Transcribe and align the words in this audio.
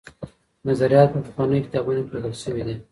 نظریات 0.69 1.09
په 1.13 1.19
پخوانیو 1.25 1.65
کتابونو 1.65 2.01
کي 2.05 2.11
لیکل 2.13 2.33
سوي 2.43 2.61
دي. 2.67 2.75